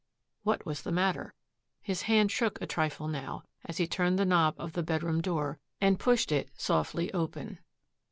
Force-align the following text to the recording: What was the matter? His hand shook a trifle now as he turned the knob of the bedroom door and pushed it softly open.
What 0.41 0.65
was 0.65 0.81
the 0.81 0.91
matter? 0.91 1.35
His 1.79 2.01
hand 2.01 2.31
shook 2.31 2.59
a 2.59 2.65
trifle 2.65 3.07
now 3.07 3.43
as 3.65 3.77
he 3.77 3.85
turned 3.85 4.17
the 4.17 4.25
knob 4.25 4.55
of 4.57 4.73
the 4.73 4.81
bedroom 4.81 5.21
door 5.21 5.59
and 5.79 5.99
pushed 5.99 6.31
it 6.31 6.49
softly 6.57 7.13
open. 7.13 7.59